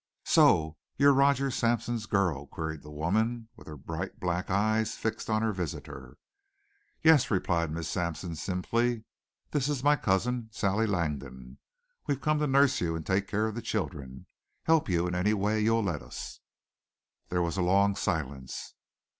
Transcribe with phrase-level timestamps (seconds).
[0.25, 5.43] "So you're Roger Sampson's girl?" queried the woman, with her bright black eyes fixed on
[5.43, 6.17] her visitor.
[7.03, 9.03] "Yes," replied Miss Sampson, simply.
[9.51, 11.59] "This is my cousin, Sally Langdon.
[12.07, 14.25] We've come to nurse you, take care of the children,
[14.63, 16.39] help you in any way you'll let us."
[17.29, 18.73] There was a long silence.